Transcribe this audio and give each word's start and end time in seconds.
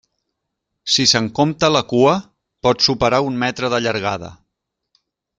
Si 0.93 1.03
se'n 1.11 1.27
compta 1.39 1.69
la 1.73 1.83
cua, 1.91 2.15
pot 2.67 2.81
superar 2.89 3.19
un 3.29 3.37
metre 3.47 3.71
de 3.75 3.83
llargada. 3.87 4.33